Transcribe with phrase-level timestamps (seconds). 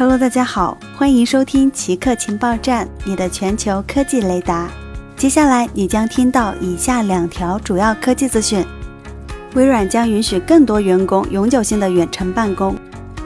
[0.00, 4.66] Hello，大家好，欢迎收听奇客情报站，你的全球科技雷达。
[5.14, 8.64] 接下来你将听到以下两条主要科技资讯：
[9.52, 12.74] 微软将允许更多员工永久性的远程办公。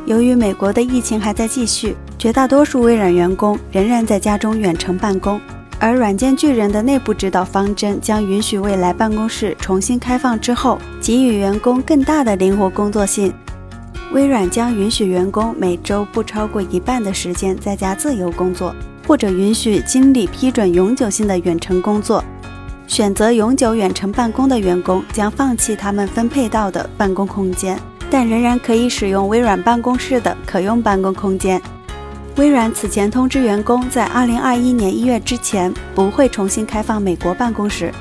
[0.04, 5.41] 由于美国的疫情还在继续，绝大多数微软员工仍然在家中远程办公。
[5.79, 13.32] 而软件巨人的内部指导方针将允许未来办公室重新开放之后，给予员工更大的灵活工作性。
[14.15, 18.72] 微软将允许员工每周不超过一半的时间在家自由工作，
[19.09, 22.25] 或者允许经理批准永久性的远程工作。
[22.86, 27.77] 选择永久远程办公的员工将放弃他们分配到的办公空间，
[28.08, 31.61] 但仍然可以使用微软办公室的可用办公空间。
[32.36, 37.92] 微软此前通知员工，在2021年1月之前不会重新开放美国办公室。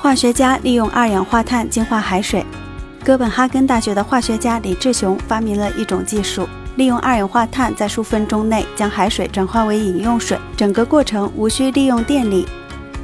[0.00, 2.46] 化学家利用二氧化碳净化海水。
[3.06, 12.44] 哥本哈根大学的化学家李志雄发明了一种技术，利用二氧化碳在数分钟内将海水转化为饮用水，整个过程无需利用电力。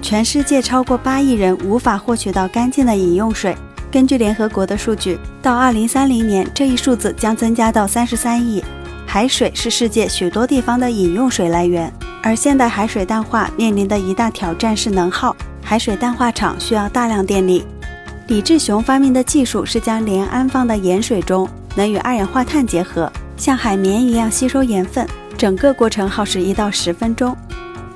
[0.02, 3.56] 全世界超过八亿人无法获取到干净的饮用水。
[3.92, 8.64] 根据联合国的数据，到2030年，这一数字将增加到33亿。
[9.06, 11.92] 海水是世界许多地方的饮用水来源，
[12.24, 15.36] 而现代海水淡化面临的一大挑战是能耗。
[15.62, 17.64] 海水淡化厂需要大量电力。
[18.32, 25.06] 李志雄发明的技术是将盐安放在盐水中，能与二氧化碳结合，像海绵一样吸收盐分。
[25.36, 27.36] 整个过程耗时一到十分钟。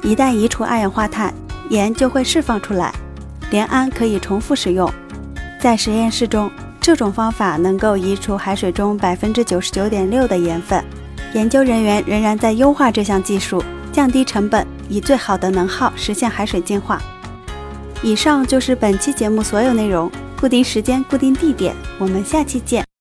[0.03, 1.33] 一旦移除二氧化碳，
[1.71, 2.93] 盐就会释放出来。
[3.49, 4.93] 联氨可以重复使用。
[5.59, 6.51] 在实验室中，
[6.83, 10.85] 这种方法能够移除海水中百分之九十九点六的盐分。
[11.33, 17.01] 研究人员仍然在优化这项技术，降低成本，以最好的能耗实现海水净化。
[18.03, 20.13] 以上就是本期节目所有内容。
[20.41, 22.86] 固定时间，固定地点，我们下期见。